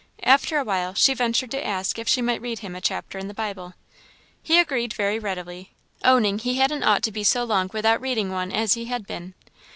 After 0.23 0.57
a 0.57 0.63
while 0.63 0.95
she 0.95 1.13
ventured 1.13 1.51
to 1.51 1.63
ask 1.63 1.99
if 1.99 2.07
she 2.07 2.23
might 2.23 2.41
read 2.41 2.57
him 2.65 2.75
a 2.75 2.81
chapter 2.81 3.19
in 3.19 3.27
the 3.27 3.35
Bible. 3.35 3.75
He 4.41 4.57
agreed 4.57 4.93
very 4.95 5.19
readily; 5.19 5.75
owning 6.03 6.39
"he 6.39 6.55
hadn't 6.57 6.81
ought 6.81 7.03
to 7.03 7.11
be 7.11 7.23
so 7.23 7.43
long 7.43 7.69
without 7.71 8.01
reading 8.01 8.31
one 8.31 8.51
as 8.51 8.73
he 8.73 8.85
had 8.85 9.05
been." 9.05 9.35